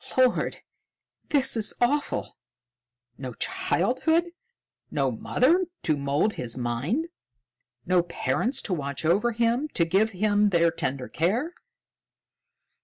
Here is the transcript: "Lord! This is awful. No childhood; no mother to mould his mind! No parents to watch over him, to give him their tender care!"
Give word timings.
"Lord! 0.17 0.63
This 1.29 1.55
is 1.55 1.75
awful. 1.79 2.35
No 3.19 3.35
childhood; 3.35 4.31
no 4.89 5.11
mother 5.11 5.65
to 5.83 5.95
mould 5.95 6.33
his 6.33 6.57
mind! 6.57 7.09
No 7.85 8.01
parents 8.01 8.63
to 8.63 8.73
watch 8.73 9.05
over 9.05 9.31
him, 9.31 9.67
to 9.75 9.85
give 9.85 10.09
him 10.13 10.49
their 10.49 10.71
tender 10.71 11.07
care!" 11.07 11.53